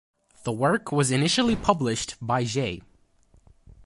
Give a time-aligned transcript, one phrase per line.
[0.45, 2.81] The work was initially published by J.